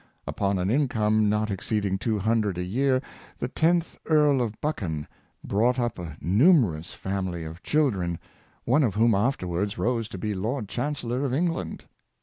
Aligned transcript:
Upon 0.25 0.57
an 0.57 0.71
income 0.71 1.29
not 1.29 1.51
exceeding 1.51 1.99
two 1.99 2.17
hundred 2.17 2.57
a 2.57 2.63
year 2.63 3.03
the 3.37 3.47
Tenth 3.47 3.99
Earl 4.07 4.41
of 4.41 4.59
Buchan 4.59 5.07
brought 5.43 5.77
up 5.77 5.99
a 5.99 6.17
numerous 6.19 6.91
fam 6.91 7.27
ily 7.27 7.43
of 7.43 7.61
children, 7.61 8.17
one 8.65 8.83
of 8.83 8.95
whom 8.95 9.13
afterwards 9.13 9.77
rose 9.77 10.09
to 10.09 10.17
be 10.17 10.33
Lord 10.33 10.67
Chancellor 10.67 11.23
of 11.23 11.35
England. 11.35 11.85